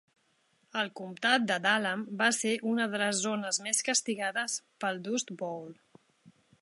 [0.83, 5.71] El comtat de Dallam va ser una de les zones més castigades pel Dust Bowl.